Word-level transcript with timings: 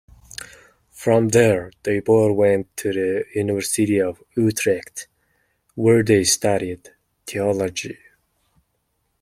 From 0.89 1.27
there, 1.27 1.69
they 1.83 1.99
both 1.99 2.35
went 2.35 2.75
to 2.77 2.91
the 2.91 3.23
University 3.35 4.01
of 4.01 4.23
Utrecht 4.35 5.07
where 5.75 6.01
they 6.01 6.23
studied 6.23 6.89
theology. 7.27 7.99